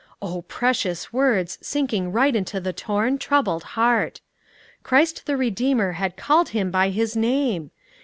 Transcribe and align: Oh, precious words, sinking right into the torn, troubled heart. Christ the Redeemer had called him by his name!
Oh, 0.19 0.41
precious 0.41 1.13
words, 1.13 1.59
sinking 1.61 2.11
right 2.11 2.35
into 2.35 2.59
the 2.59 2.73
torn, 2.73 3.19
troubled 3.19 3.61
heart. 3.77 4.19
Christ 4.81 5.27
the 5.27 5.37
Redeemer 5.37 5.91
had 5.91 6.17
called 6.17 6.49
him 6.49 6.71
by 6.71 6.89
his 6.89 7.15
name! 7.15 7.69